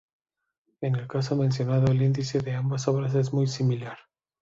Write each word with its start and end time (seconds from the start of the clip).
En 0.81 0.95
el 0.95 1.07
caso 1.07 1.35
mencionado, 1.35 1.91
el 1.91 2.01
índice 2.01 2.39
de 2.39 2.55
ambas 2.55 2.87
obras 2.87 3.13
es 3.13 3.31
muy 3.31 3.45
similar. 3.45 3.99